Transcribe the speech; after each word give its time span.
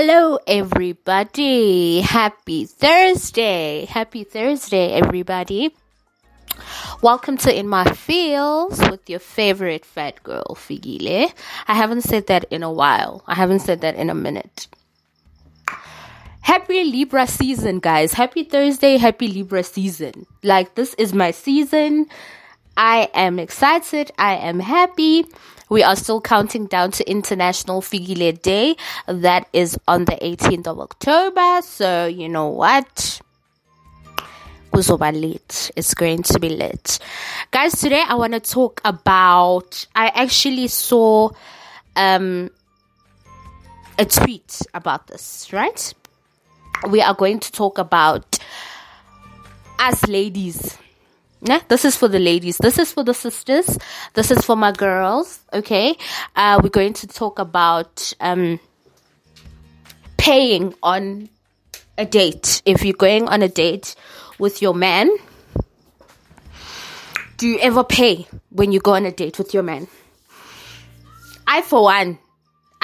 Hello, 0.00 0.38
everybody. 0.46 2.02
Happy 2.02 2.66
Thursday. 2.66 3.84
Happy 3.86 4.22
Thursday, 4.22 4.92
everybody. 4.92 5.74
Welcome 7.02 7.36
to 7.38 7.52
In 7.52 7.66
My 7.66 7.82
Feels 7.82 8.78
with 8.78 9.10
your 9.10 9.18
favorite 9.18 9.84
fat 9.84 10.22
girl, 10.22 10.54
Figile. 10.54 11.32
I 11.66 11.74
haven't 11.74 12.02
said 12.02 12.28
that 12.28 12.44
in 12.52 12.62
a 12.62 12.70
while. 12.70 13.24
I 13.26 13.34
haven't 13.34 13.58
said 13.58 13.80
that 13.80 13.96
in 13.96 14.08
a 14.08 14.14
minute. 14.14 14.68
Happy 16.42 16.84
Libra 16.84 17.26
season, 17.26 17.80
guys. 17.80 18.12
Happy 18.12 18.44
Thursday. 18.44 18.98
Happy 18.98 19.26
Libra 19.26 19.64
season. 19.64 20.26
Like, 20.44 20.76
this 20.76 20.94
is 20.94 21.12
my 21.12 21.32
season. 21.32 22.06
I 22.76 23.10
am 23.14 23.40
excited. 23.40 24.12
I 24.16 24.36
am 24.36 24.60
happy. 24.60 25.26
We 25.68 25.82
are 25.82 25.96
still 25.96 26.20
counting 26.20 26.66
down 26.66 26.92
to 26.92 27.10
International 27.10 27.82
Figile 27.82 28.40
Day. 28.40 28.76
That 29.06 29.48
is 29.52 29.78
on 29.86 30.04
the 30.06 30.12
18th 30.12 30.66
of 30.66 30.80
October. 30.80 31.62
So, 31.62 32.06
you 32.06 32.28
know 32.28 32.48
what? 32.48 33.20
Lit. 34.74 35.72
It's 35.74 35.92
going 35.94 36.22
to 36.22 36.38
be 36.38 36.50
lit. 36.50 37.00
Guys, 37.50 37.80
today 37.80 38.02
I 38.06 38.14
want 38.14 38.34
to 38.34 38.40
talk 38.40 38.80
about 38.84 39.86
I 39.92 40.06
actually 40.14 40.68
saw 40.68 41.30
um 41.96 42.50
a 43.98 44.04
tweet 44.04 44.62
about 44.74 45.08
this, 45.08 45.52
right? 45.52 45.94
We 46.88 47.02
are 47.02 47.14
going 47.14 47.40
to 47.40 47.50
talk 47.50 47.78
about 47.78 48.38
us 49.80 50.06
ladies 50.06 50.78
yeah, 51.40 51.60
this 51.68 51.84
is 51.84 51.96
for 51.96 52.08
the 52.08 52.18
ladies. 52.18 52.58
This 52.58 52.78
is 52.78 52.92
for 52.92 53.04
the 53.04 53.14
sisters. 53.14 53.78
This 54.14 54.30
is 54.30 54.44
for 54.44 54.56
my 54.56 54.72
girls. 54.72 55.40
Okay. 55.52 55.96
Uh, 56.34 56.60
we're 56.62 56.68
going 56.68 56.94
to 56.94 57.06
talk 57.06 57.38
about 57.38 58.12
um, 58.20 58.58
paying 60.16 60.74
on 60.82 61.28
a 61.96 62.04
date. 62.04 62.62
If 62.64 62.84
you're 62.84 62.94
going 62.94 63.28
on 63.28 63.42
a 63.42 63.48
date 63.48 63.94
with 64.38 64.62
your 64.62 64.74
man, 64.74 65.10
do 67.36 67.46
you 67.46 67.58
ever 67.60 67.84
pay 67.84 68.26
when 68.50 68.72
you 68.72 68.80
go 68.80 68.94
on 68.94 69.06
a 69.06 69.12
date 69.12 69.38
with 69.38 69.54
your 69.54 69.62
man? 69.62 69.86
I, 71.46 71.62
for 71.62 71.84
one, 71.84 72.18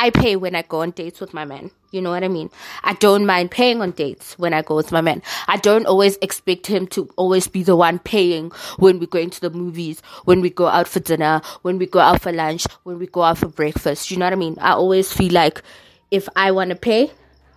I 0.04 0.10
pay 0.10 0.36
when 0.36 0.54
I 0.54 0.60
go 0.60 0.82
on 0.82 0.90
dates 0.90 1.18
with 1.18 1.32
my 1.32 1.46
man. 1.46 1.70
You 1.90 2.02
know 2.02 2.10
what 2.10 2.22
I 2.22 2.28
mean? 2.28 2.50
I 2.82 2.92
don't 2.92 3.24
mind 3.24 3.50
paying 3.50 3.80
on 3.80 3.92
dates 3.92 4.38
when 4.38 4.52
I 4.52 4.60
go 4.60 4.76
with 4.76 4.92
my 4.92 5.00
man. 5.00 5.22
I 5.48 5.56
don't 5.56 5.86
always 5.86 6.18
expect 6.20 6.66
him 6.66 6.86
to 6.88 7.08
always 7.16 7.48
be 7.48 7.62
the 7.62 7.74
one 7.74 7.98
paying 7.98 8.50
when 8.76 8.98
we're 8.98 9.06
going 9.06 9.30
to 9.30 9.40
the 9.40 9.48
movies, 9.48 10.02
when 10.26 10.42
we 10.42 10.50
go 10.50 10.66
out 10.66 10.88
for 10.88 11.00
dinner, 11.00 11.40
when 11.62 11.78
we 11.78 11.86
go 11.86 12.00
out 12.00 12.20
for 12.20 12.32
lunch, 12.32 12.66
when 12.82 12.98
we 12.98 13.06
go 13.06 13.22
out 13.22 13.38
for 13.38 13.48
breakfast. 13.48 14.10
You 14.10 14.18
know 14.18 14.26
what 14.26 14.34
I 14.34 14.36
mean? 14.36 14.58
I 14.60 14.72
always 14.72 15.10
feel 15.10 15.32
like 15.32 15.62
if 16.10 16.28
I 16.36 16.50
want 16.50 16.68
to 16.68 16.76
pay, 16.76 17.10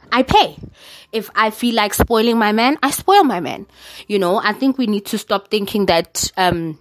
I 0.10 0.24
pay. 0.24 0.56
If 1.12 1.30
I 1.36 1.50
feel 1.50 1.76
like 1.76 1.94
spoiling 1.94 2.38
my 2.38 2.54
man, 2.54 2.78
I 2.82 2.92
spoil 2.92 3.26
my 3.26 3.42
man. 3.42 3.68
You 4.08 4.20
know, 4.20 4.38
I 4.38 4.54
think 4.54 4.78
we 4.78 4.88
need 4.88 5.06
to 5.08 5.18
stop 5.18 5.50
thinking 5.50 5.88
that 5.88 6.32
um, 6.38 6.80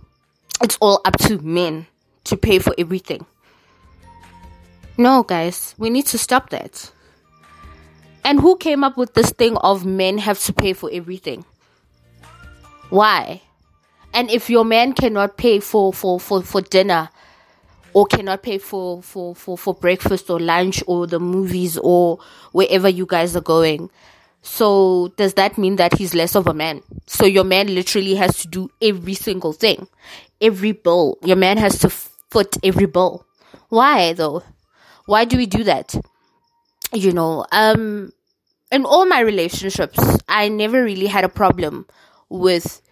it's 0.62 0.78
all 0.80 1.00
up 1.04 1.18
to 1.22 1.38
men 1.38 1.88
to 2.22 2.36
pay 2.36 2.60
for 2.60 2.72
everything. 2.78 3.26
No, 4.98 5.22
guys, 5.22 5.74
we 5.76 5.90
need 5.90 6.06
to 6.06 6.18
stop 6.18 6.50
that. 6.50 6.90
And 8.24 8.40
who 8.40 8.56
came 8.56 8.82
up 8.82 8.96
with 8.96 9.14
this 9.14 9.30
thing 9.30 9.56
of 9.58 9.84
men 9.84 10.18
have 10.18 10.40
to 10.44 10.52
pay 10.52 10.72
for 10.72 10.90
everything? 10.92 11.44
Why? 12.88 13.42
And 14.14 14.30
if 14.30 14.48
your 14.48 14.64
man 14.64 14.94
cannot 14.94 15.36
pay 15.36 15.60
for, 15.60 15.92
for, 15.92 16.18
for, 16.18 16.42
for 16.42 16.62
dinner 16.62 17.10
or 17.92 18.06
cannot 18.06 18.42
pay 18.42 18.56
for, 18.58 19.02
for, 19.02 19.34
for, 19.34 19.58
for 19.58 19.74
breakfast 19.74 20.30
or 20.30 20.40
lunch 20.40 20.82
or 20.86 21.06
the 21.06 21.20
movies 21.20 21.76
or 21.78 22.18
wherever 22.52 22.88
you 22.88 23.04
guys 23.04 23.36
are 23.36 23.42
going, 23.42 23.90
so 24.40 25.12
does 25.16 25.34
that 25.34 25.58
mean 25.58 25.76
that 25.76 25.98
he's 25.98 26.14
less 26.14 26.34
of 26.34 26.46
a 26.46 26.54
man? 26.54 26.80
So 27.06 27.26
your 27.26 27.44
man 27.44 27.74
literally 27.74 28.14
has 28.14 28.38
to 28.38 28.48
do 28.48 28.70
every 28.80 29.14
single 29.14 29.52
thing, 29.52 29.88
every 30.40 30.72
bill. 30.72 31.18
Your 31.22 31.36
man 31.36 31.58
has 31.58 31.78
to 31.80 31.90
foot 31.90 32.56
every 32.64 32.86
bill. 32.86 33.26
Why 33.68 34.14
though? 34.14 34.42
Why 35.06 35.24
do 35.24 35.36
we 35.36 35.46
do 35.46 35.64
that? 35.64 35.94
You 36.92 37.12
know, 37.12 37.46
um, 37.52 38.12
in 38.70 38.84
all 38.84 39.06
my 39.06 39.20
relationships, 39.20 39.98
I 40.28 40.48
never 40.48 40.82
really 40.82 41.06
had 41.06 41.24
a 41.24 41.28
problem 41.28 41.86
with 42.28 42.82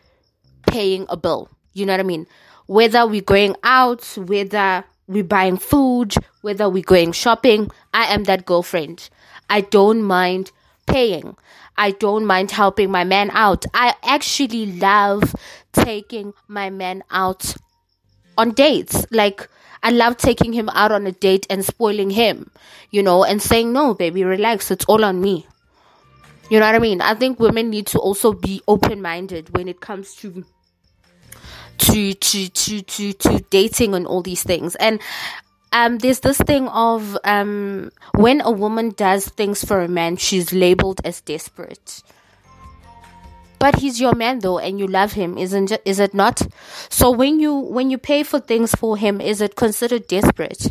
paying 0.66 1.06
a 1.08 1.16
bill. 1.16 1.50
You 1.72 1.86
know 1.86 1.92
what 1.92 2.00
I 2.00 2.04
mean? 2.04 2.26
Whether 2.66 3.06
we're 3.06 3.20
going 3.20 3.56
out, 3.62 4.04
whether 4.16 4.84
we're 5.06 5.24
buying 5.24 5.58
food, 5.58 6.14
whether 6.41 6.69
we're 6.69 6.82
going 6.82 7.12
shopping, 7.12 7.70
I 7.92 8.04
am 8.14 8.24
that 8.24 8.47
girlfriend. 8.47 9.10
I 9.50 9.60
don't 9.60 10.03
mind 10.03 10.50
paying. 10.86 11.36
I 11.76 11.91
don't 11.91 12.24
mind 12.24 12.53
helping 12.53 12.91
my 12.91 13.04
man 13.04 13.30
out. 13.32 13.64
I 13.74 13.94
actually 14.04 14.66
love 14.66 15.34
taking 15.72 16.32
my 16.47 16.70
man 16.70 17.03
out 17.10 17.56
on 18.38 18.53
dates. 18.53 19.04
Like, 19.10 19.48
I 19.84 19.91
love 19.91 20.17
taking 20.17 20.55
him 20.55 20.71
out 20.71 20.91
on 20.93 21.06
a 21.06 21.12
date 21.12 21.47
and 21.50 21.62
spoiling 21.62 22.09
him, 22.09 22.50
you 22.91 23.03
know, 23.03 23.22
and 23.22 23.41
saying, 23.41 23.72
no, 23.72 23.93
baby, 23.93 24.25
relax. 24.25 24.71
It's 24.71 24.87
all 24.87 25.05
on 25.05 25.21
me. 25.21 25.47
You 26.50 26.59
know 26.59 26.67
what 26.67 26.75
I 26.75 26.78
mean? 26.78 27.03
I 27.03 27.15
think 27.15 27.39
women 27.39 27.69
need 27.69 27.87
to 27.89 27.99
also 27.99 28.33
be 28.33 28.62
open 28.67 29.03
minded 29.03 29.56
when 29.56 29.69
it 29.69 29.81
comes 29.81 30.15
to 30.17 30.45
to 31.78 32.15
to 32.15 32.49
to 32.49 32.83
to 32.83 33.12
to 33.12 33.45
dating 33.50 33.95
and 33.95 34.06
all 34.06 34.22
these 34.22 34.43
things. 34.43 34.75
And 34.77 35.00
um, 35.72 35.99
there's 35.99 36.21
this 36.21 36.39
thing 36.39 36.69
of 36.69 37.19
um, 37.25 37.91
when 38.15 38.41
a 38.41 38.51
woman 38.51 38.91
does 38.91 39.28
things 39.28 39.65
for 39.65 39.83
a 39.83 39.89
man, 39.89 40.16
she's 40.16 40.53
labeled 40.53 41.01
as 41.05 41.21
desperate. 41.21 42.03
But 43.64 43.76
he's 43.76 43.98
your 43.98 44.14
man 44.14 44.41
though, 44.41 44.58
and 44.58 44.78
you 44.78 44.86
love 44.86 45.14
him, 45.14 45.38
isn't? 45.38 45.72
Is 45.86 45.98
it 45.98 46.12
not? 46.12 46.42
So 46.91 47.10
when 47.10 47.41
you 47.41 47.54
when 47.54 47.88
you 47.88 47.97
pay 47.97 48.22
for 48.22 48.38
things 48.38 48.75
for 48.75 48.98
him, 48.98 49.22
is 49.22 49.41
it 49.41 49.56
considered 49.56 50.06
desperate? 50.06 50.66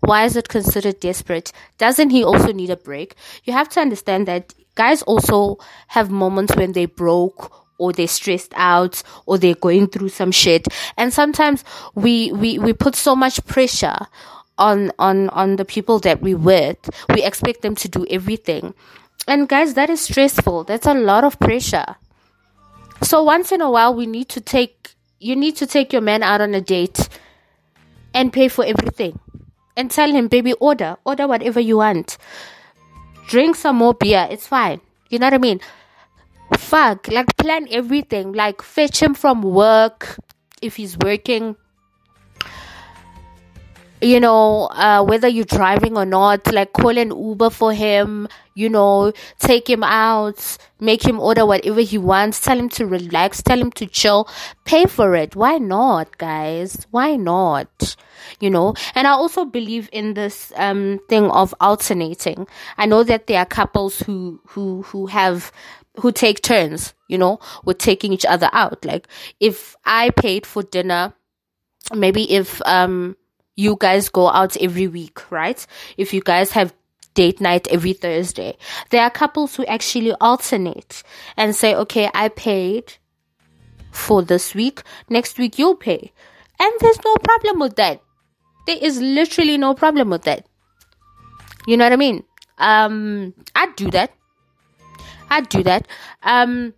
Why 0.00 0.26
is 0.26 0.36
it 0.36 0.50
considered 0.50 1.00
desperate? 1.00 1.50
Doesn't 1.78 2.10
he 2.10 2.22
also 2.22 2.52
need 2.52 2.68
a 2.68 2.76
break? 2.76 3.14
You 3.44 3.54
have 3.54 3.70
to 3.70 3.80
understand 3.80 4.28
that 4.28 4.52
guys 4.74 5.00
also 5.04 5.56
have 5.88 6.10
moments 6.10 6.54
when 6.54 6.72
they 6.72 6.84
broke 6.84 7.50
or 7.78 7.94
they're 7.94 8.06
stressed 8.06 8.52
out 8.54 9.02
or 9.24 9.38
they're 9.38 9.54
going 9.54 9.86
through 9.86 10.10
some 10.10 10.30
shit. 10.30 10.68
And 10.98 11.14
sometimes 11.14 11.64
we, 11.94 12.32
we, 12.32 12.58
we 12.58 12.74
put 12.74 12.96
so 12.96 13.16
much 13.16 13.46
pressure 13.46 13.96
on, 14.58 14.92
on, 14.98 15.30
on 15.30 15.56
the 15.56 15.64
people 15.64 16.00
that 16.00 16.20
we 16.20 16.34
with. 16.34 16.90
We 17.14 17.22
expect 17.22 17.62
them 17.62 17.76
to 17.76 17.88
do 17.88 18.04
everything. 18.10 18.74
And 19.26 19.48
guys, 19.48 19.72
that 19.72 19.88
is 19.88 20.02
stressful. 20.02 20.64
That's 20.64 20.86
a 20.86 20.92
lot 20.92 21.24
of 21.24 21.38
pressure. 21.38 21.96
So 23.06 23.22
once 23.22 23.52
in 23.52 23.60
a 23.60 23.70
while, 23.70 23.94
we 23.94 24.04
need 24.04 24.28
to 24.30 24.40
take, 24.40 24.96
you 25.20 25.36
need 25.36 25.54
to 25.58 25.66
take 25.66 25.92
your 25.92 26.02
man 26.02 26.24
out 26.24 26.40
on 26.40 26.52
a 26.54 26.60
date 26.60 27.08
and 28.12 28.32
pay 28.32 28.48
for 28.48 28.64
everything. 28.64 29.20
And 29.76 29.92
tell 29.92 30.10
him, 30.10 30.26
baby, 30.26 30.54
order, 30.54 30.96
order 31.04 31.28
whatever 31.28 31.60
you 31.60 31.76
want. 31.76 32.18
Drink 33.28 33.54
some 33.54 33.76
more 33.76 33.94
beer, 33.94 34.26
it's 34.28 34.48
fine. 34.48 34.80
You 35.08 35.20
know 35.20 35.26
what 35.26 35.34
I 35.34 35.38
mean? 35.38 35.60
Fuck, 36.58 37.06
like 37.06 37.36
plan 37.36 37.68
everything. 37.70 38.32
Like 38.32 38.60
fetch 38.60 39.00
him 39.00 39.14
from 39.14 39.40
work 39.40 40.18
if 40.60 40.74
he's 40.74 40.98
working 40.98 41.54
you 44.06 44.20
know, 44.20 44.66
uh, 44.66 45.02
whether 45.04 45.26
you're 45.26 45.44
driving 45.44 45.96
or 45.96 46.06
not, 46.06 46.52
like 46.52 46.72
call 46.72 46.96
an 46.96 47.10
Uber 47.10 47.50
for 47.50 47.72
him, 47.72 48.28
you 48.54 48.68
know, 48.68 49.12
take 49.40 49.68
him 49.68 49.82
out, 49.82 50.56
make 50.78 51.04
him 51.04 51.18
order 51.18 51.44
whatever 51.44 51.80
he 51.80 51.98
wants, 51.98 52.40
tell 52.40 52.56
him 52.56 52.68
to 52.68 52.86
relax, 52.86 53.42
tell 53.42 53.58
him 53.58 53.72
to 53.72 53.84
chill, 53.84 54.28
pay 54.64 54.86
for 54.86 55.16
it. 55.16 55.34
Why 55.34 55.58
not, 55.58 56.18
guys? 56.18 56.86
Why 56.92 57.16
not? 57.16 57.96
You 58.38 58.50
know, 58.50 58.74
and 58.94 59.08
I 59.08 59.10
also 59.10 59.44
believe 59.44 59.88
in 59.92 60.14
this, 60.14 60.52
um, 60.56 61.00
thing 61.08 61.28
of 61.30 61.52
alternating. 61.60 62.46
I 62.78 62.86
know 62.86 63.02
that 63.02 63.26
there 63.26 63.40
are 63.40 63.46
couples 63.46 63.98
who, 64.00 64.40
who, 64.46 64.82
who 64.82 65.06
have, 65.06 65.50
who 66.00 66.12
take 66.12 66.42
turns, 66.42 66.94
you 67.08 67.18
know, 67.18 67.40
with 67.64 67.78
taking 67.78 68.12
each 68.12 68.24
other 68.24 68.50
out. 68.52 68.84
Like, 68.84 69.08
if 69.40 69.74
I 69.84 70.10
paid 70.10 70.46
for 70.46 70.62
dinner, 70.62 71.12
maybe 71.92 72.30
if, 72.32 72.62
um, 72.66 73.16
you 73.56 73.76
guys 73.80 74.08
go 74.08 74.28
out 74.28 74.56
every 74.58 74.86
week, 74.86 75.30
right? 75.30 75.66
If 75.96 76.12
you 76.12 76.20
guys 76.20 76.52
have 76.52 76.74
date 77.14 77.40
night 77.40 77.66
every 77.68 77.94
Thursday, 77.94 78.56
there 78.90 79.02
are 79.02 79.10
couples 79.10 79.56
who 79.56 79.64
actually 79.64 80.12
alternate 80.20 81.02
and 81.36 81.56
say, 81.56 81.74
okay, 81.74 82.10
I 82.14 82.28
paid 82.28 82.94
for 83.90 84.22
this 84.22 84.54
week. 84.54 84.82
Next 85.08 85.38
week 85.38 85.58
you'll 85.58 85.76
pay. 85.76 86.12
And 86.60 86.72
there's 86.80 87.02
no 87.04 87.16
problem 87.16 87.60
with 87.60 87.76
that. 87.76 88.02
There 88.66 88.78
is 88.80 89.00
literally 89.00 89.56
no 89.56 89.74
problem 89.74 90.10
with 90.10 90.22
that. 90.22 90.46
You 91.66 91.76
know 91.76 91.84
what 91.84 91.92
I 91.92 91.96
mean? 91.96 92.24
Um, 92.58 93.34
I'd 93.54 93.74
do 93.76 93.90
that. 93.90 94.12
I'd 95.30 95.48
do 95.48 95.62
that. 95.62 95.88
Um, 96.22 96.74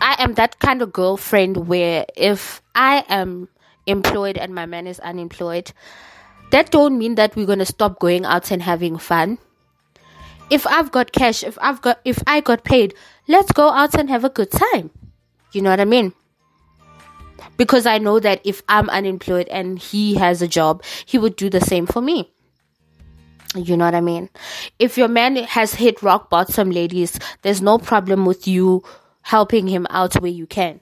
I 0.00 0.16
am 0.18 0.34
that 0.34 0.58
kind 0.58 0.82
of 0.82 0.92
girlfriend 0.92 1.68
where 1.68 2.06
if 2.16 2.62
I 2.74 3.04
am 3.08 3.48
employed 3.86 4.36
and 4.36 4.54
my 4.54 4.66
man 4.66 4.86
is 4.86 5.00
unemployed, 5.00 5.72
that 6.50 6.70
don't 6.70 6.98
mean 6.98 7.16
that 7.16 7.34
we're 7.36 7.46
gonna 7.46 7.66
stop 7.66 7.98
going 7.98 8.24
out 8.24 8.50
and 8.50 8.62
having 8.62 8.98
fun. 8.98 9.38
if 10.50 10.66
I've 10.66 10.92
got 10.92 11.12
cash, 11.12 11.42
if 11.42 11.58
I've 11.60 11.82
got 11.82 12.00
if 12.04 12.22
I 12.26 12.40
got 12.40 12.64
paid, 12.64 12.94
let's 13.28 13.52
go 13.52 13.70
out 13.70 13.94
and 13.94 14.08
have 14.08 14.24
a 14.24 14.30
good 14.30 14.50
time. 14.50 14.90
You 15.52 15.62
know 15.62 15.70
what 15.70 15.80
I 15.80 15.84
mean? 15.84 16.12
Because 17.56 17.86
I 17.86 17.98
know 17.98 18.20
that 18.20 18.40
if 18.44 18.62
I'm 18.68 18.88
unemployed 18.90 19.48
and 19.48 19.78
he 19.78 20.14
has 20.14 20.42
a 20.42 20.48
job, 20.48 20.82
he 21.04 21.18
would 21.18 21.36
do 21.36 21.50
the 21.50 21.60
same 21.60 21.86
for 21.86 22.00
me. 22.02 22.30
You 23.54 23.76
know 23.76 23.86
what 23.86 23.94
I 23.94 24.00
mean? 24.00 24.28
If 24.78 24.98
your 24.98 25.08
man 25.08 25.36
has 25.36 25.74
hit 25.74 26.02
rock 26.02 26.28
bottom, 26.28 26.70
ladies, 26.70 27.18
there's 27.42 27.62
no 27.62 27.78
problem 27.78 28.26
with 28.26 28.46
you 28.46 28.82
helping 29.22 29.66
him 29.66 29.86
out 29.90 30.14
where 30.14 30.30
you 30.30 30.46
can. 30.46 30.80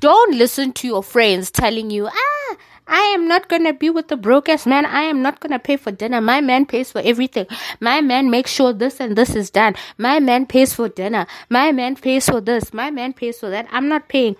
Don't 0.00 0.36
listen 0.36 0.72
to 0.74 0.86
your 0.86 1.02
friends 1.02 1.50
telling 1.50 1.90
you, 1.90 2.06
ah, 2.06 2.56
I 2.86 3.00
am 3.14 3.26
not 3.26 3.48
gonna 3.48 3.72
be 3.72 3.90
with 3.90 4.08
the 4.08 4.16
broke 4.16 4.48
ass 4.48 4.64
man. 4.64 4.86
I 4.86 5.02
am 5.02 5.22
not 5.22 5.40
gonna 5.40 5.58
pay 5.58 5.76
for 5.76 5.90
dinner. 5.90 6.20
My 6.20 6.40
man 6.40 6.66
pays 6.66 6.92
for 6.92 7.00
everything. 7.00 7.46
My 7.80 8.00
man 8.00 8.30
makes 8.30 8.52
sure 8.52 8.72
this 8.72 9.00
and 9.00 9.16
this 9.16 9.34
is 9.34 9.50
done. 9.50 9.74
My 9.98 10.20
man 10.20 10.46
pays 10.46 10.72
for 10.72 10.88
dinner. 10.88 11.26
My 11.48 11.72
man 11.72 11.96
pays 11.96 12.26
for 12.26 12.40
this. 12.40 12.72
My 12.72 12.90
man 12.90 13.12
pays 13.12 13.40
for 13.40 13.50
that. 13.50 13.66
I'm 13.72 13.88
not 13.88 14.08
paying. 14.08 14.36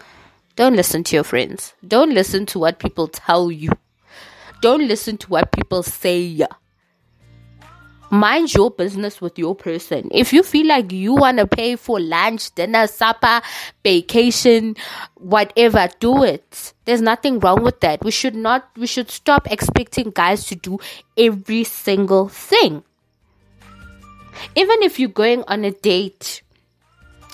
Don't 0.54 0.76
listen 0.76 1.02
to 1.04 1.16
your 1.16 1.24
friends. 1.24 1.74
Don't 1.86 2.14
listen 2.14 2.46
to 2.46 2.58
what 2.58 2.78
people 2.78 3.08
tell 3.08 3.50
you. 3.50 3.72
Don't 4.62 4.86
listen 4.86 5.18
to 5.18 5.28
what 5.28 5.52
people 5.52 5.82
say 5.82 6.18
mind 8.10 8.54
your 8.54 8.70
business 8.70 9.20
with 9.20 9.38
your 9.38 9.54
person. 9.54 10.08
If 10.12 10.32
you 10.32 10.42
feel 10.42 10.66
like 10.66 10.92
you 10.92 11.14
want 11.14 11.38
to 11.38 11.46
pay 11.46 11.76
for 11.76 12.00
lunch, 12.00 12.54
dinner, 12.54 12.86
supper, 12.86 13.40
vacation, 13.82 14.76
whatever, 15.14 15.88
do 16.00 16.22
it. 16.22 16.72
There's 16.84 17.00
nothing 17.00 17.38
wrong 17.40 17.62
with 17.62 17.80
that. 17.80 18.04
We 18.04 18.10
should 18.10 18.34
not, 18.34 18.68
we 18.76 18.86
should 18.86 19.10
stop 19.10 19.50
expecting 19.50 20.10
guys 20.10 20.46
to 20.46 20.54
do 20.54 20.78
every 21.16 21.64
single 21.64 22.28
thing. 22.28 22.82
Even 24.54 24.82
if 24.82 24.98
you're 24.98 25.08
going 25.08 25.44
on 25.48 25.64
a 25.64 25.72
date, 25.72 26.42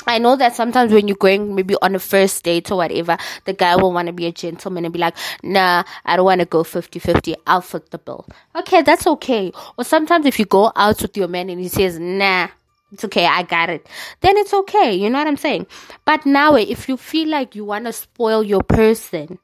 I 0.06 0.18
know 0.18 0.36
that 0.36 0.54
sometimes 0.54 0.92
when 0.92 1.08
you're 1.08 1.16
going 1.16 1.54
maybe 1.54 1.76
on 1.80 1.94
a 1.94 1.98
first 1.98 2.42
date 2.44 2.70
or 2.70 2.76
whatever, 2.76 3.16
the 3.44 3.52
guy 3.52 3.76
will 3.76 3.92
want 3.92 4.06
to 4.06 4.12
be 4.12 4.26
a 4.26 4.32
gentleman 4.32 4.84
and 4.84 4.92
be 4.92 4.98
like, 4.98 5.16
nah, 5.42 5.84
I 6.04 6.16
don't 6.16 6.24
want 6.24 6.40
to 6.40 6.46
go 6.46 6.64
50 6.64 6.98
50. 6.98 7.34
I'll 7.46 7.60
foot 7.60 7.90
the 7.90 7.98
bill. 7.98 8.26
Okay, 8.54 8.82
that's 8.82 9.06
okay. 9.06 9.52
Or 9.76 9.84
sometimes 9.84 10.26
if 10.26 10.38
you 10.38 10.44
go 10.44 10.72
out 10.76 11.00
with 11.00 11.16
your 11.16 11.28
man 11.28 11.50
and 11.50 11.60
he 11.60 11.68
says, 11.68 11.98
nah, 11.98 12.48
it's 12.92 13.04
okay, 13.04 13.26
I 13.26 13.42
got 13.42 13.70
it, 13.70 13.86
then 14.20 14.36
it's 14.36 14.54
okay. 14.54 14.94
You 14.94 15.10
know 15.10 15.18
what 15.18 15.26
I'm 15.26 15.36
saying? 15.36 15.66
But 16.04 16.24
now, 16.26 16.54
if 16.54 16.88
you 16.88 16.96
feel 16.96 17.28
like 17.28 17.54
you 17.54 17.64
want 17.64 17.86
to 17.86 17.92
spoil 17.92 18.42
your 18.42 18.62
person, 18.62 19.38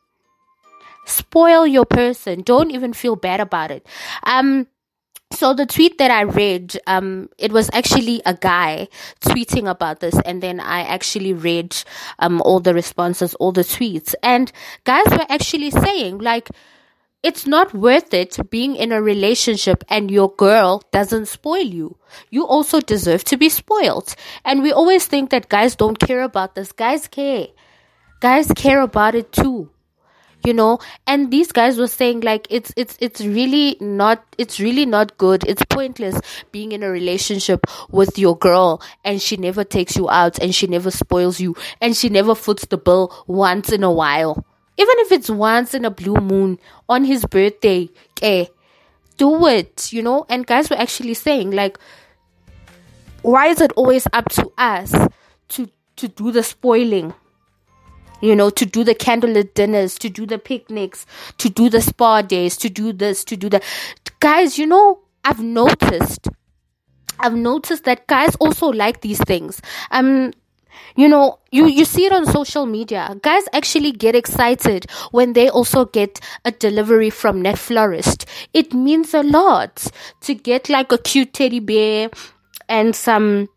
spoil 1.05 1.67
your 1.67 1.85
person. 1.85 2.43
Don't 2.43 2.71
even 2.71 2.93
feel 2.93 3.17
bad 3.17 3.41
about 3.41 3.71
it. 3.71 3.87
Um, 4.23 4.67
so 5.33 5.55
the 5.55 5.67
tweet 5.67 5.99
that 5.99 6.11
I 6.11 6.23
read, 6.23 6.79
um, 6.87 7.29
it 7.39 7.53
was 7.53 7.71
actually 7.73 8.21
a 8.27 8.35
guy 8.35 8.89
tweeting 9.21 9.71
about 9.71 10.01
this, 10.01 10.15
and 10.25 10.43
then 10.43 10.61
I 10.61 10.83
actually 10.83 11.33
read 11.33 11.77
um 12.19 12.43
all 12.43 12.61
the 12.61 12.75
responses, 12.75 13.35
all 13.35 13.53
the 13.53 13.63
tweets, 13.63 14.15
and 14.23 14.51
guys 14.85 15.07
were 15.11 15.27
actually 15.29 15.71
saying 15.71 16.19
like 16.19 16.51
it's 17.23 17.47
not 17.47 17.75
worth 17.75 18.15
it 18.15 18.39
being 18.51 18.77
in 18.77 18.93
a 18.93 19.03
relationship 19.03 19.85
and 19.89 20.11
your 20.11 20.33
girl 20.37 20.83
doesn't 20.91 21.27
spoil 21.27 21.63
you. 21.63 21.99
You 22.31 22.47
also 22.47 22.81
deserve 22.81 23.25
to 23.25 23.37
be 23.37 23.51
spoiled. 23.51 24.15
And 24.43 24.63
we 24.63 24.73
always 24.73 25.07
think 25.07 25.29
that 25.29 25.51
guys 25.51 25.77
don't 25.77 25.99
care 25.99 26.23
about 26.23 26.55
this. 26.55 26.73
Guys 26.73 27.09
care. 27.09 27.49
Guys 28.21 28.51
care 28.57 28.81
about 28.81 29.15
it 29.15 29.33
too 29.33 29.69
you 30.45 30.55
know? 30.55 30.79
And 31.07 31.31
these 31.31 31.53
guys 31.53 31.79
were 31.79 31.87
saying 31.87 32.21
like 32.21 32.47
it's 32.51 32.73
it's 32.77 32.97
it's 33.01 33.21
really 33.21 33.77
not 33.81 34.25
it's 34.39 34.61
really 34.61 34.87
not 34.87 35.17
good. 35.19 35.45
It's 35.45 35.65
pointless 35.65 36.21
being 36.53 36.73
in 36.73 36.83
a 36.83 36.91
relationship 36.91 37.67
with 37.91 38.19
your 38.19 38.37
girl 38.39 38.83
and 39.05 39.21
she 39.21 39.37
never 39.37 39.65
takes 39.65 39.97
you 39.97 40.09
out 40.09 40.39
and 40.39 40.55
she 40.55 40.67
never 40.67 40.91
spoils 40.91 41.41
you 41.41 41.57
and 41.81 41.97
she 41.97 42.09
never 42.09 42.35
foots 42.35 42.67
the 42.67 42.79
bill 42.79 43.25
once 43.27 43.73
in 43.73 43.83
a 43.83 43.93
while. 43.93 44.45
Even 44.77 44.95
if 44.99 45.13
it's 45.13 45.29
once 45.29 45.75
in 45.75 45.85
a 45.85 45.91
blue 45.91 46.17
moon 46.17 46.59
on 46.89 47.05
his 47.05 47.25
birthday 47.27 47.89
okay 48.13 48.49
do 49.17 49.47
it 49.47 49.93
you 49.93 50.03
know? 50.03 50.25
And 50.29 50.47
guys 50.47 50.71
were 50.71 50.79
actually 50.79 51.15
saying 51.15 51.51
like 51.51 51.79
why 53.23 53.49
is 53.49 53.61
it 53.61 53.73
always 53.73 54.07
up 54.13 54.29
to 54.31 54.51
us 54.57 54.95
to 55.49 55.69
to 55.97 56.09
do 56.09 56.33
the 56.33 56.43
spoiling 56.43 57.13
you 58.21 58.37
know, 58.37 58.51
to 58.51 58.67
do 58.67 58.85
the 58.85 58.95
candlelit 58.95 59.55
dinners, 59.55 59.99
to 59.99 60.09
do 60.09 60.27
the 60.27 60.39
picnics, 60.39 61.07
to 61.39 61.49
do 61.49 61.69
the 61.69 61.81
spa 61.81 62.23
days, 62.23 62.57
to 62.59 62.69
do 62.69 62.93
this, 62.93 63.25
to 63.25 63.37
do 63.37 63.49
that. 63.49 63.63
Guys, 64.21 64.59
you 64.59 64.67
know, 64.67 65.01
I've 65.25 65.43
noticed, 65.43 66.29
I've 67.19 67.35
noticed 67.35 67.85
that 67.85 68.07
guys 68.07 68.35
also 68.37 68.69
like 68.69 69.01
these 69.01 69.19
things. 69.21 69.61
Um, 69.91 70.33
you 70.97 71.09
know, 71.09 71.39
you, 71.51 71.67
you 71.67 71.85
see 71.85 72.07
it 72.07 72.13
on 72.13 72.27
social 72.27 72.67
media. 72.67 73.17
Guys 73.23 73.45
actually 73.53 73.93
get 73.93 74.15
excited 74.15 74.87
when 75.11 75.33
they 75.33 75.49
also 75.49 75.85
get 75.85 76.21
a 76.45 76.51
delivery 76.51 77.11
from 77.11 77.43
NetFlorist. 77.43 78.27
It 78.53 78.73
means 78.73 79.15
a 79.15 79.23
lot 79.23 79.87
to 80.23 80.35
get 80.35 80.69
like 80.69 80.93
a 80.93 80.99
cute 80.99 81.33
teddy 81.33 81.61
bear 81.61 82.11
and 82.69 82.95
some 82.95 83.49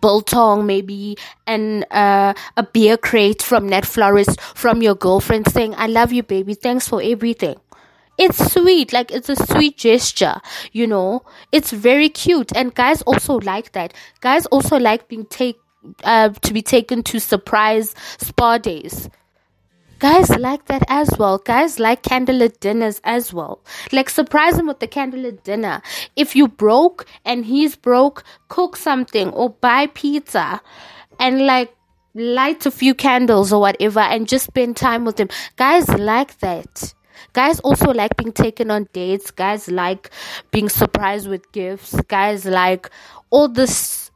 biltong 0.00 0.66
maybe 0.66 1.16
and 1.46 1.86
uh, 1.90 2.34
a 2.56 2.62
beer 2.62 2.96
crate 2.96 3.40
from 3.40 3.68
NetFlorist 3.68 4.40
from 4.40 4.82
your 4.82 4.94
girlfriend 4.94 5.48
saying 5.48 5.74
i 5.76 5.86
love 5.86 6.12
you 6.12 6.22
baby. 6.22 6.54
Thanks 6.54 6.88
for 6.88 7.00
everything. 7.02 7.56
It's 8.18 8.52
sweet. 8.52 8.92
Like 8.92 9.10
it's 9.10 9.28
a 9.28 9.36
sweet 9.36 9.78
gesture 9.78 10.40
you 10.72 10.86
know? 10.86 11.22
It's 11.50 11.70
very 11.70 12.08
cute. 12.08 12.52
And 12.54 12.74
guys 12.74 13.02
also 13.02 13.38
like 13.40 13.72
that. 13.72 13.94
Guys 14.20 14.46
also 14.46 14.78
like 14.78 15.08
being 15.08 15.26
take 15.26 15.58
uh, 16.04 16.28
to 16.30 16.52
be 16.52 16.62
taken 16.62 17.02
to 17.04 17.18
surprise 17.18 17.94
spa 18.18 18.58
days 18.58 19.08
Guys 20.02 20.30
like 20.30 20.64
that 20.64 20.82
as 20.88 21.08
well. 21.16 21.38
Guys 21.38 21.78
like 21.78 22.02
candlelit 22.02 22.58
dinners 22.58 23.00
as 23.04 23.32
well. 23.32 23.60
Like 23.92 24.10
surprise 24.10 24.58
him 24.58 24.66
with 24.66 24.80
the 24.80 24.88
candlelit 24.88 25.44
dinner. 25.44 25.80
If 26.16 26.34
you 26.34 26.48
broke 26.48 27.06
and 27.24 27.44
he's 27.44 27.76
broke, 27.76 28.24
cook 28.48 28.74
something 28.74 29.30
or 29.30 29.50
buy 29.50 29.86
pizza 29.86 30.60
and 31.20 31.46
like 31.46 31.72
light 32.14 32.66
a 32.66 32.72
few 32.72 32.96
candles 32.96 33.52
or 33.52 33.60
whatever 33.60 34.00
and 34.00 34.26
just 34.26 34.46
spend 34.46 34.76
time 34.76 35.04
with 35.04 35.20
him. 35.20 35.28
Guys 35.54 35.88
like 35.88 36.36
that. 36.40 36.94
Guys 37.32 37.60
also 37.60 37.92
like 37.92 38.16
being 38.16 38.32
taken 38.32 38.72
on 38.72 38.88
dates. 38.92 39.30
Guys 39.30 39.70
like 39.70 40.10
being 40.50 40.68
surprised 40.68 41.28
with 41.28 41.52
gifts. 41.52 41.94
Guys 42.08 42.44
like 42.44 42.90
all 43.30 43.48
this 43.48 44.10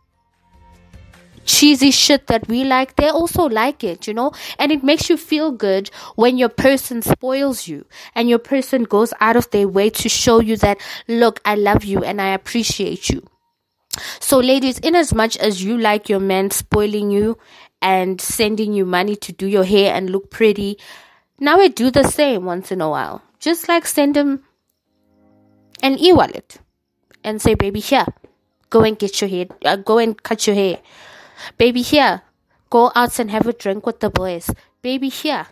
cheesy 1.47 1.91
shit 1.91 2.27
that 2.27 2.47
we 2.49 2.65
like, 2.65 2.97
they 2.97 3.09
also 3.09 3.45
like 3.45 3.83
it, 3.83 4.07
you 4.07 4.13
know? 4.13 4.33
And 4.59 4.71
it 4.71 4.85
makes 4.85 5.09
you 5.09 5.17
feel 5.17 5.53
good 5.53 5.91
when 6.17 6.37
your 6.37 6.49
person 6.49 7.01
spoils 7.01 7.67
you 7.67 7.87
and 8.15 8.29
your 8.29 8.39
person 8.39 8.85
goes 8.85 9.15
out 9.21 9.37
of 9.37 9.51
their 9.51 9.69
way 9.69 9.91
to 9.91 10.09
show 10.09 10.41
you 10.41 10.57
that, 10.59 10.79
look, 11.09 11.41
I 11.45 11.55
love 11.55 11.85
you 11.85 12.05
and 12.05 12.21
I 12.21 12.35
appreciate 12.35 13.09
you. 13.09 13.23
So, 14.21 14.39
ladies, 14.39 14.79
in 14.81 14.95
as 14.95 15.15
much 15.15 15.37
as 15.39 15.65
you 15.65 15.79
like 15.79 16.09
your 16.09 16.21
man 16.21 16.51
spoiling 16.51 17.11
you 17.11 17.39
and 17.81 18.21
sending 18.21 18.75
you 18.75 18.85
money 18.85 19.17
to 19.17 19.33
do 19.33 19.47
your 19.47 19.65
hair 19.65 19.95
and 19.95 20.11
look 20.11 20.31
pretty, 20.31 20.79
now 21.39 21.61
I 21.61 21.69
do 21.69 21.91
the 21.91 22.05
same 22.05 22.45
once 22.45 22.71
in 22.71 22.81
a 22.81 22.91
while. 22.91 23.23
Just 23.41 23.69
like 23.69 23.87
send 23.87 24.17
him 24.17 24.43
an 25.83 25.99
e 25.99 26.13
wallet 26.13 26.59
and 27.25 27.41
say, 27.41 27.55
baby, 27.55 27.81
here, 27.81 28.07
go 28.71 28.83
and 28.83 28.99
get 28.99 29.21
your 29.21 29.31
hair, 29.31 29.47
uh, 29.65 29.77
go 29.77 29.99
and 29.99 30.23
cut 30.23 30.47
your 30.47 30.57
hair. 30.57 30.79
Baby, 31.59 31.83
here, 31.83 32.23
go 32.71 32.93
out 32.95 33.19
and 33.19 33.31
have 33.31 33.47
a 33.47 33.53
drink 33.53 33.87
with 33.87 34.01
the 34.01 34.11
boys. 34.11 34.51
Baby, 34.83 35.09
here, 35.09 35.47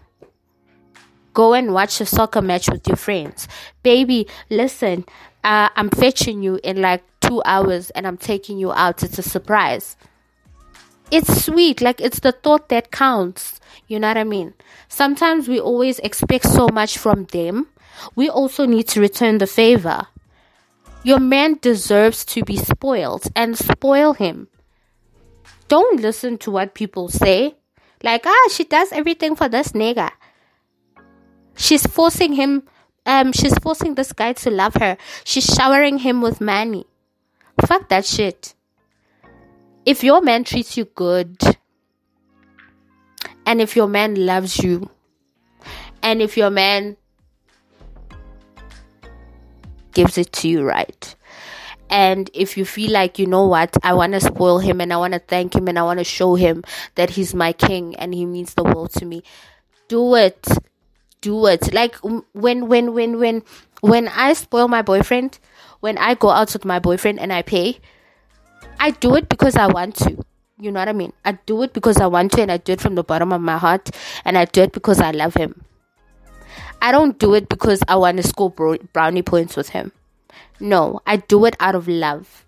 go 1.33 1.55
and 1.55 1.73
watch 1.73 2.01
a 2.01 2.07
soccer 2.07 2.43
match 2.43 2.71
with 2.71 2.87
your 2.87 2.97
friends. 2.97 3.49
Baby, 3.83 4.27
listen, 4.51 5.05
uh, 5.43 5.69
I'm 5.77 5.91
fetching 5.91 6.43
you 6.43 6.59
in 6.63 6.81
like 6.81 7.03
two 7.21 7.43
hours 7.45 7.91
and 7.91 8.07
I'm 8.07 8.17
taking 8.17 8.59
you 8.59 8.73
out. 8.73 9.03
It's 9.03 9.19
a 9.19 9.23
surprise. 9.23 9.97
It's 11.11 11.45
sweet, 11.45 11.81
like 11.81 12.01
it's 12.01 12.21
the 12.21 12.33
thought 12.33 12.69
that 12.71 12.91
counts. 12.91 13.61
You 13.87 14.01
know 14.01 14.09
what 14.09 14.17
I 14.17 14.25
mean? 14.25 14.55
Sometimes 14.89 15.49
we 15.49 15.61
always 15.61 15.99
expect 16.01 16.47
so 16.47 16.69
much 16.73 16.97
from 16.97 17.25
them. 17.27 17.69
We 18.17 18.29
also 18.29 18.67
need 18.67 18.89
to 18.89 19.01
return 19.01 19.39
the 19.39 19.47
favor. 19.47 20.07
Your 21.03 21.21
man 21.21 21.59
deserves 21.61 22.25
to 22.27 22.43
be 22.43 22.57
spoiled 22.57 23.27
and 23.37 23.59
spoil 23.59 24.15
him 24.15 24.49
don't 25.75 26.01
listen 26.01 26.39
to 26.39 26.53
what 26.53 26.73
people 26.73 27.09
say. 27.09 27.57
Like, 28.01 28.23
ah, 28.27 28.49
she 28.53 28.63
does 28.63 28.93
everything 28.93 29.35
for 29.35 29.49
this 29.49 29.73
nigga. 29.73 30.13
She's 31.57 31.85
forcing 31.85 32.35
him, 32.35 32.63
um, 33.07 33.33
she's 33.33 33.59
forcing 33.59 33.97
this 33.97 34.13
guy 34.13 34.35
to 34.35 34.51
love 34.53 34.75
her. 34.75 34.97
She's 35.25 35.45
showering 35.45 35.99
him 35.99 36.23
with 36.23 36.41
money. 36.41 36.87
Fuck 37.67 37.89
that 37.89 38.05
shit. 38.05 38.55
If 39.85 40.05
your 40.05 40.21
man 40.21 40.45
treats 40.45 40.77
you 40.77 40.85
good, 40.85 41.43
and 43.45 43.61
if 43.61 43.75
your 43.75 43.89
man 43.89 44.15
loves 44.15 44.63
you, 44.63 44.89
and 46.05 46.23
if 46.23 46.37
your 46.37 46.51
man 46.51 46.97
gives 49.93 50.19
it 50.19 50.31
to 50.35 50.49
you 50.49 50.63
right, 50.63 51.17
And 51.95 52.29
if 52.35 52.57
you 52.57 52.65
feel 52.65 52.91
like, 52.91 53.21
you 53.21 53.27
know 53.29 53.47
what, 53.47 53.77
I 53.85 53.95
want 53.95 54.15
to 54.15 54.21
spoil 54.21 54.59
him 54.59 54.81
and 54.81 54.93
I 54.93 54.97
want 54.97 55.13
to 55.13 55.21
thank 55.21 55.55
him 55.55 55.69
and 55.69 55.79
I 55.79 55.85
want 55.85 56.01
to 56.01 56.05
show 56.05 56.35
him 56.35 56.65
that 56.97 57.11
he's 57.11 57.37
my 57.37 57.53
king 57.53 57.95
and 57.95 58.13
he 58.13 58.27
means 58.27 58.55
the 58.55 58.65
world 58.65 58.91
to 58.95 59.05
me, 59.07 59.23
do 59.87 60.17
it. 60.17 60.45
Do 61.21 61.47
it. 61.47 61.73
Like 61.73 61.95
when, 62.33 62.67
when, 62.69 62.95
when, 62.95 63.21
when, 63.21 63.45
when 63.81 64.09
I 64.09 64.33
spoil 64.33 64.67
my 64.67 64.83
boyfriend, 64.83 65.39
when 65.79 65.97
I 65.97 66.15
go 66.15 66.31
out 66.31 66.53
with 66.53 66.65
my 66.65 66.81
boyfriend 66.81 67.21
and 67.21 67.33
I 67.33 67.43
pay, 67.43 67.79
I 68.81 68.91
do 68.91 69.15
it 69.15 69.29
because 69.29 69.55
I 69.55 69.69
want 69.69 69.95
to. 69.99 70.19
You 70.59 70.73
know 70.73 70.81
what 70.81 70.89
I 70.89 70.95
mean? 70.95 71.13
I 71.25 71.39
do 71.47 71.63
it 71.63 71.73
because 71.73 71.99
I 71.99 72.09
want 72.09 72.33
to 72.33 72.43
and 72.43 72.51
I 72.51 72.57
do 72.57 72.73
it 72.73 72.81
from 72.81 72.97
the 72.97 73.05
bottom 73.05 73.33
of 73.33 73.41
my 73.41 73.57
heart 73.57 73.93
and 74.25 74.37
I 74.37 74.47
do 74.47 74.63
it 74.63 74.73
because 74.73 74.99
I 74.99 75.13
love 75.13 75.35
him. 75.35 75.63
I 76.83 76.91
don't 76.91 77.17
do 77.21 77.35
it 77.35 77.49
because 77.49 77.83
I 77.87 77.95
want 77.95 78.17
to 78.17 78.25
score 78.25 78.51
brownie 78.51 79.23
points 79.23 79.57
with 79.57 79.69
him. 79.69 79.93
No, 80.61 81.01
I 81.07 81.17
do 81.17 81.45
it 81.45 81.57
out 81.61 81.75
of 81.75 81.89
love 81.89 82.45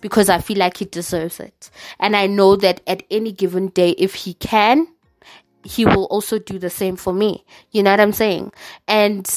because 0.00 0.28
I 0.28 0.40
feel 0.40 0.58
like 0.58 0.78
he 0.78 0.84
deserves 0.84 1.40
it. 1.40 1.70
And 1.98 2.16
I 2.16 2.26
know 2.26 2.56
that 2.56 2.80
at 2.86 3.02
any 3.10 3.32
given 3.32 3.68
day, 3.68 3.90
if 3.90 4.14
he 4.14 4.34
can, 4.34 4.88
he 5.64 5.84
will 5.84 6.04
also 6.04 6.38
do 6.38 6.58
the 6.58 6.70
same 6.70 6.96
for 6.96 7.12
me. 7.12 7.44
You 7.72 7.82
know 7.82 7.90
what 7.90 8.00
I'm 8.00 8.12
saying? 8.12 8.52
And 8.88 9.28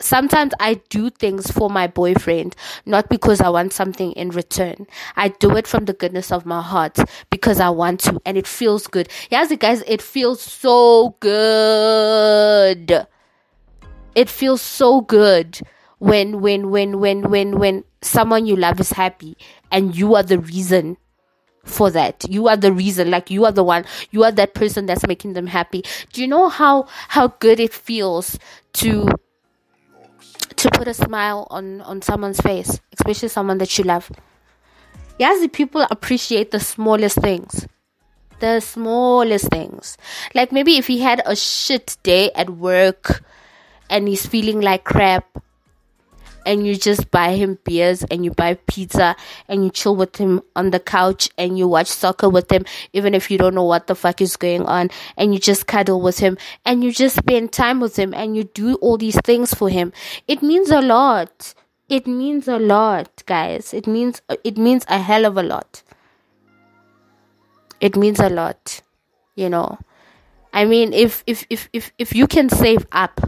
sometimes 0.00 0.52
I 0.60 0.74
do 0.88 1.10
things 1.10 1.50
for 1.50 1.70
my 1.70 1.86
boyfriend, 1.86 2.54
not 2.84 3.08
because 3.08 3.40
I 3.40 3.48
want 3.48 3.72
something 3.72 4.12
in 4.12 4.30
return. 4.30 4.86
I 5.16 5.28
do 5.28 5.56
it 5.56 5.66
from 5.66 5.86
the 5.86 5.92
goodness 5.92 6.32
of 6.32 6.46
my 6.46 6.62
heart 6.62 6.98
because 7.30 7.60
I 7.60 7.70
want 7.70 8.00
to 8.00 8.20
and 8.26 8.36
it 8.36 8.46
feels 8.46 8.86
good. 8.86 9.08
Yes, 9.30 9.54
guys, 9.56 9.82
it 9.86 10.02
feels 10.02 10.40
so 10.40 11.16
good. 11.20 13.06
It 14.14 14.28
feels 14.28 14.60
so 14.60 15.00
good 15.00 15.60
when 15.98 16.40
when 16.40 16.70
when 16.70 17.00
when 17.00 17.22
when 17.30 17.58
when 17.58 17.84
someone 18.02 18.46
you 18.46 18.56
love 18.56 18.80
is 18.80 18.90
happy 18.90 19.36
and 19.70 19.96
you 19.96 20.14
are 20.14 20.22
the 20.22 20.38
reason 20.38 20.96
for 21.64 21.90
that 21.90 22.24
you 22.28 22.48
are 22.48 22.56
the 22.56 22.72
reason 22.72 23.10
like 23.10 23.30
you 23.30 23.44
are 23.44 23.52
the 23.52 23.64
one 23.64 23.84
you 24.10 24.24
are 24.24 24.32
that 24.32 24.54
person 24.54 24.86
that's 24.86 25.06
making 25.06 25.34
them 25.34 25.46
happy 25.46 25.84
do 26.12 26.22
you 26.22 26.26
know 26.26 26.48
how 26.48 26.86
how 27.08 27.28
good 27.28 27.60
it 27.60 27.74
feels 27.74 28.38
to 28.72 29.06
to 30.58 30.70
put 30.70 30.88
a 30.88 30.94
smile 30.94 31.46
on 31.50 31.80
on 31.82 32.02
someone's 32.02 32.40
face, 32.40 32.80
especially 32.92 33.28
someone 33.28 33.58
that 33.58 33.78
you 33.78 33.84
love. 33.84 34.10
Yes, 35.18 35.40
the 35.40 35.48
people 35.48 35.86
appreciate 35.90 36.50
the 36.50 36.60
smallest 36.60 37.18
things. 37.18 37.66
The 38.40 38.60
smallest 38.60 39.48
things. 39.50 39.96
Like 40.34 40.52
maybe 40.52 40.76
if 40.76 40.86
he 40.86 41.00
had 41.00 41.22
a 41.26 41.34
shit 41.34 41.96
day 42.02 42.30
at 42.34 42.50
work 42.50 43.22
and 43.90 44.06
he's 44.06 44.26
feeling 44.26 44.60
like 44.60 44.84
crap 44.84 45.26
and 46.46 46.66
you 46.66 46.76
just 46.76 47.10
buy 47.10 47.34
him 47.34 47.58
beers 47.64 48.02
and 48.04 48.24
you 48.24 48.30
buy 48.30 48.54
pizza 48.66 49.16
and 49.48 49.64
you 49.64 49.70
chill 49.70 49.96
with 49.96 50.16
him 50.16 50.42
on 50.56 50.70
the 50.70 50.80
couch 50.80 51.30
and 51.38 51.58
you 51.58 51.68
watch 51.68 51.86
soccer 51.86 52.28
with 52.28 52.50
him, 52.50 52.64
even 52.92 53.14
if 53.14 53.30
you 53.30 53.38
don't 53.38 53.54
know 53.54 53.64
what 53.64 53.86
the 53.86 53.94
fuck 53.94 54.20
is 54.20 54.36
going 54.36 54.64
on, 54.66 54.90
and 55.16 55.32
you 55.32 55.40
just 55.40 55.66
cuddle 55.66 56.00
with 56.00 56.18
him 56.18 56.36
and 56.64 56.82
you 56.82 56.92
just 56.92 57.16
spend 57.16 57.52
time 57.52 57.80
with 57.80 57.98
him 57.98 58.14
and 58.14 58.36
you 58.36 58.44
do 58.44 58.74
all 58.76 58.96
these 58.96 59.18
things 59.24 59.54
for 59.54 59.68
him. 59.68 59.92
It 60.26 60.42
means 60.42 60.70
a 60.70 60.80
lot. 60.80 61.54
It 61.88 62.06
means 62.06 62.48
a 62.48 62.58
lot, 62.58 63.22
guys. 63.26 63.72
It 63.72 63.86
means 63.86 64.20
it 64.44 64.58
means 64.58 64.84
a 64.88 64.98
hell 64.98 65.24
of 65.24 65.38
a 65.38 65.42
lot. 65.42 65.82
It 67.80 67.96
means 67.96 68.20
a 68.20 68.28
lot, 68.28 68.82
you 69.36 69.48
know. 69.48 69.78
I 70.52 70.64
mean, 70.64 70.92
if 70.92 71.22
if 71.26 71.46
if 71.48 71.68
if 71.72 71.92
if 71.98 72.14
you 72.14 72.26
can 72.26 72.48
save 72.48 72.86
up 72.92 73.20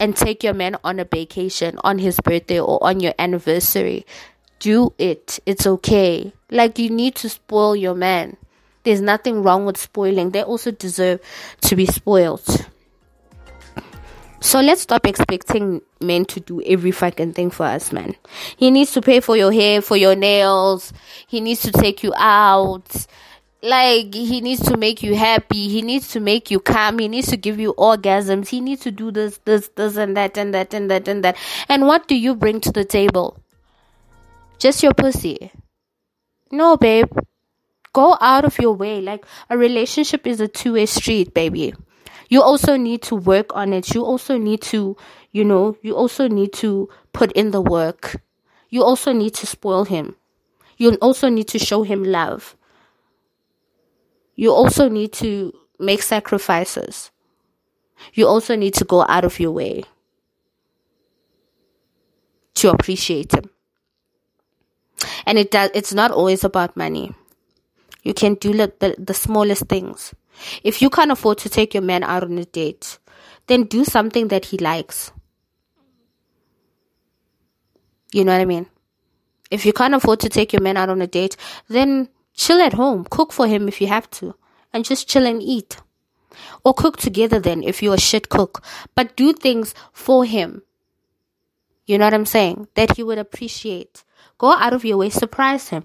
and 0.00 0.16
take 0.16 0.42
your 0.42 0.54
man 0.54 0.76
on 0.82 0.98
a 0.98 1.04
vacation 1.04 1.78
on 1.84 1.98
his 1.98 2.18
birthday 2.18 2.58
or 2.58 2.82
on 2.82 2.98
your 3.00 3.14
anniversary. 3.18 4.06
Do 4.58 4.94
it. 4.98 5.38
It's 5.46 5.66
okay. 5.66 6.32
Like 6.50 6.78
you 6.78 6.90
need 6.90 7.14
to 7.16 7.28
spoil 7.28 7.76
your 7.76 7.94
man. 7.94 8.36
There's 8.82 9.02
nothing 9.02 9.42
wrong 9.42 9.66
with 9.66 9.76
spoiling. 9.76 10.30
They 10.30 10.42
also 10.42 10.70
deserve 10.70 11.20
to 11.60 11.76
be 11.76 11.84
spoiled. 11.86 12.66
So 14.42 14.60
let's 14.60 14.80
stop 14.80 15.06
expecting 15.06 15.82
men 16.00 16.24
to 16.26 16.40
do 16.40 16.62
every 16.62 16.92
fucking 16.92 17.34
thing 17.34 17.50
for 17.50 17.66
us, 17.66 17.92
man. 17.92 18.16
He 18.56 18.70
needs 18.70 18.92
to 18.92 19.02
pay 19.02 19.20
for 19.20 19.36
your 19.36 19.52
hair, 19.52 19.82
for 19.82 19.98
your 19.98 20.16
nails. 20.16 20.94
He 21.26 21.40
needs 21.40 21.60
to 21.60 21.72
take 21.72 22.02
you 22.02 22.14
out 22.16 23.06
like 23.62 24.14
he 24.14 24.40
needs 24.40 24.62
to 24.62 24.76
make 24.76 25.02
you 25.02 25.14
happy. 25.14 25.68
He 25.68 25.82
needs 25.82 26.08
to 26.08 26.20
make 26.20 26.50
you 26.50 26.60
calm. 26.60 26.98
He 26.98 27.08
needs 27.08 27.28
to 27.28 27.36
give 27.36 27.60
you 27.60 27.74
orgasms. 27.74 28.48
He 28.48 28.60
needs 28.60 28.82
to 28.82 28.90
do 28.90 29.10
this 29.10 29.38
this 29.44 29.68
this 29.76 29.96
and 29.96 30.16
that 30.16 30.36
and 30.38 30.54
that 30.54 30.72
and 30.72 30.90
that 30.90 31.08
and 31.08 31.24
that. 31.24 31.36
And 31.68 31.86
what 31.86 32.08
do 32.08 32.14
you 32.14 32.34
bring 32.34 32.60
to 32.62 32.72
the 32.72 32.84
table? 32.84 33.38
Just 34.58 34.82
your 34.82 34.94
pussy. 34.94 35.52
No 36.50 36.76
babe. 36.76 37.10
Go 37.92 38.16
out 38.20 38.44
of 38.44 38.58
your 38.58 38.72
way. 38.72 39.00
Like 39.00 39.24
a 39.48 39.58
relationship 39.58 40.26
is 40.26 40.40
a 40.40 40.48
two-way 40.48 40.86
street 40.86 41.34
baby. 41.34 41.74
You 42.28 42.42
also 42.42 42.76
need 42.76 43.02
to 43.02 43.16
work 43.16 43.54
on 43.54 43.72
it. 43.72 43.94
You 43.94 44.04
also 44.04 44.38
need 44.38 44.62
to 44.72 44.96
you 45.32 45.44
know 45.44 45.76
you 45.82 45.94
also 45.94 46.28
need 46.28 46.52
to 46.54 46.88
put 47.12 47.32
in 47.32 47.50
the 47.50 47.60
work. 47.60 48.22
You 48.70 48.84
also 48.84 49.12
need 49.12 49.34
to 49.34 49.46
spoil 49.46 49.84
him. 49.84 50.16
You 50.78 50.94
also 51.02 51.28
need 51.28 51.48
to 51.48 51.58
show 51.58 51.82
him 51.82 52.04
love 52.04 52.56
you 54.40 54.50
also 54.50 54.88
need 54.88 55.12
to 55.12 55.52
make 55.78 56.00
sacrifices. 56.00 57.10
You 58.14 58.26
also 58.26 58.56
need 58.56 58.72
to 58.72 58.86
go 58.86 59.02
out 59.06 59.26
of 59.26 59.38
your 59.38 59.50
way 59.50 59.84
to 62.54 62.70
appreciate 62.70 63.34
him. 63.34 63.50
And 65.26 65.36
it 65.36 65.50
does, 65.50 65.70
it's 65.74 65.92
not 65.92 66.10
always 66.10 66.42
about 66.42 66.74
money. 66.74 67.12
You 68.02 68.14
can 68.14 68.32
do 68.32 68.54
the, 68.54 68.72
the, 68.78 68.94
the 68.96 69.12
smallest 69.12 69.66
things. 69.66 70.14
If 70.64 70.80
you 70.80 70.88
can't 70.88 71.12
afford 71.12 71.36
to 71.38 71.50
take 71.50 71.74
your 71.74 71.82
man 71.82 72.02
out 72.02 72.24
on 72.24 72.38
a 72.38 72.46
date, 72.46 72.98
then 73.46 73.64
do 73.64 73.84
something 73.84 74.28
that 74.28 74.46
he 74.46 74.56
likes. 74.56 75.12
You 78.10 78.24
know 78.24 78.32
what 78.32 78.40
I 78.40 78.46
mean? 78.46 78.64
If 79.50 79.66
you 79.66 79.74
can't 79.74 79.94
afford 79.94 80.20
to 80.20 80.30
take 80.30 80.54
your 80.54 80.62
man 80.62 80.78
out 80.78 80.88
on 80.88 81.02
a 81.02 81.06
date, 81.06 81.36
then 81.68 82.08
Chill 82.40 82.62
at 82.62 82.72
home, 82.72 83.04
cook 83.04 83.34
for 83.34 83.46
him 83.46 83.68
if 83.68 83.82
you 83.82 83.86
have 83.88 84.08
to, 84.12 84.34
and 84.72 84.82
just 84.82 85.06
chill 85.06 85.26
and 85.26 85.42
eat. 85.42 85.76
Or 86.64 86.72
cook 86.72 86.96
together 86.96 87.38
then 87.38 87.62
if 87.62 87.82
you're 87.82 88.00
a 88.00 88.00
shit 88.00 88.30
cook, 88.30 88.64
but 88.94 89.14
do 89.14 89.34
things 89.34 89.74
for 89.92 90.24
him. 90.24 90.62
You 91.84 91.98
know 91.98 92.06
what 92.06 92.14
I'm 92.14 92.24
saying? 92.24 92.68
That 92.76 92.96
he 92.96 93.02
would 93.02 93.18
appreciate. 93.18 94.04
Go 94.38 94.54
out 94.54 94.72
of 94.72 94.86
your 94.86 94.96
way, 94.96 95.10
surprise 95.10 95.68
him 95.68 95.84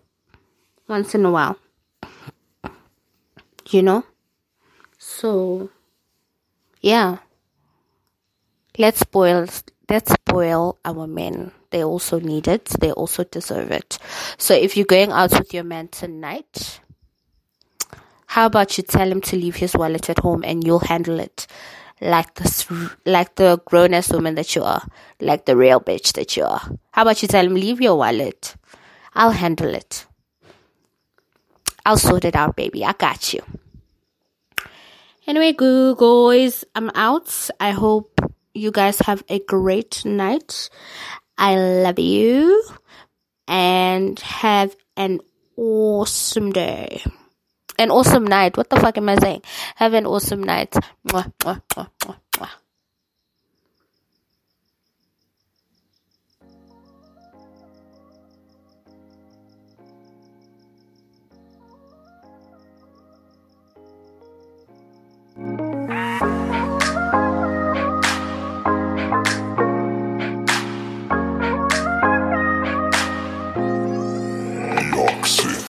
once 0.87 1.13
in 1.13 1.25
a 1.25 1.31
while. 1.31 1.57
You 3.69 3.83
know? 3.83 4.05
So, 4.97 5.71
yeah. 6.79 7.17
Let's 8.77 9.01
spoil, 9.01 9.45
let's 9.89 10.13
spoil 10.13 10.79
our 10.85 11.05
men. 11.05 11.51
They 11.75 11.83
also 11.83 12.21
need 12.21 12.47
it. 12.47 12.67
They 12.79 12.93
also 12.93 13.25
deserve 13.25 13.69
it. 13.69 13.97
So 14.37 14.53
if 14.53 14.77
you're 14.77 14.85
going 14.85 15.11
out 15.11 15.31
with 15.33 15.53
your 15.53 15.65
man 15.65 15.89
tonight, 15.89 16.79
how 18.27 18.45
about 18.45 18.77
you 18.77 18.83
tell 18.85 19.11
him 19.11 19.19
to 19.19 19.35
leave 19.35 19.57
his 19.57 19.75
wallet 19.75 20.09
at 20.09 20.19
home 20.19 20.45
and 20.45 20.63
you'll 20.63 20.79
handle 20.79 21.19
it 21.19 21.47
like 21.99 22.33
the 22.35 22.95
like 23.05 23.35
the 23.35 23.61
grown 23.65 23.93
ass 23.93 24.09
woman 24.09 24.35
that 24.35 24.55
you 24.55 24.63
are, 24.63 24.87
like 25.19 25.43
the 25.43 25.57
real 25.57 25.81
bitch 25.81 26.13
that 26.13 26.37
you 26.37 26.45
are. 26.45 26.61
How 26.91 27.01
about 27.01 27.21
you 27.21 27.27
tell 27.27 27.45
him 27.45 27.55
leave 27.55 27.81
your 27.81 27.97
wallet? 27.97 28.55
I'll 29.13 29.31
handle 29.31 29.75
it. 29.75 30.05
I'll 31.85 31.97
sort 31.97 32.23
it 32.23 32.37
out, 32.37 32.55
baby. 32.55 32.85
I 32.85 32.93
got 32.93 33.33
you. 33.33 33.41
Anyway, 35.27 35.51
good 35.51 35.97
guys, 35.97 36.63
I'm 36.73 36.89
out. 36.95 37.49
I 37.59 37.71
hope 37.71 38.21
you 38.53 38.71
guys 38.71 38.99
have 38.99 39.25
a 39.27 39.39
great 39.39 40.05
night. 40.05 40.69
I 41.37 41.55
love 41.57 41.99
you 41.99 42.63
and 43.47 44.19
have 44.19 44.75
an 44.95 45.19
awesome 45.57 46.51
day. 46.51 47.03
An 47.77 47.91
awesome 47.91 48.25
night. 48.25 48.55
What 48.57 48.69
the 48.69 48.79
fuck 48.79 48.97
am 48.97 49.09
I 49.09 49.17
saying? 49.17 49.41
Have 49.75 49.93
an 49.93 50.05
awesome 50.05 50.43
night. 50.43 50.71
Mwah, 51.07 51.31
mwah, 51.39 51.61
mwah, 51.75 52.17